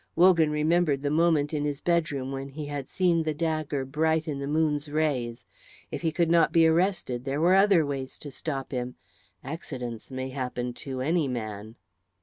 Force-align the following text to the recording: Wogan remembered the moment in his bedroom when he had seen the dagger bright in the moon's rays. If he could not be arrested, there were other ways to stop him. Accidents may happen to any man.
Wogan 0.15 0.49
remembered 0.49 1.03
the 1.03 1.11
moment 1.11 1.53
in 1.53 1.63
his 1.63 1.79
bedroom 1.79 2.31
when 2.31 2.49
he 2.49 2.65
had 2.65 2.89
seen 2.89 3.21
the 3.21 3.35
dagger 3.35 3.85
bright 3.85 4.27
in 4.27 4.39
the 4.39 4.47
moon's 4.47 4.89
rays. 4.89 5.45
If 5.91 6.01
he 6.01 6.11
could 6.11 6.31
not 6.31 6.51
be 6.51 6.65
arrested, 6.65 7.23
there 7.23 7.39
were 7.39 7.53
other 7.53 7.85
ways 7.85 8.17
to 8.17 8.31
stop 8.31 8.71
him. 8.71 8.95
Accidents 9.43 10.09
may 10.09 10.29
happen 10.29 10.73
to 10.89 11.01
any 11.01 11.27
man. 11.27 11.75